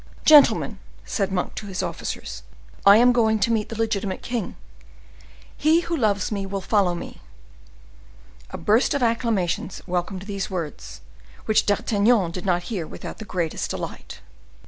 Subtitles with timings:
[0.25, 2.41] "Gentlemen," said Monk to his officers,
[2.87, 4.55] "I am going to meet the legitimate king.
[5.55, 7.21] He who loves me will follow me."
[8.49, 11.01] A burst of acclamations welcomed these words,
[11.45, 14.21] which D'Artagnan did not hear without the greatest delight.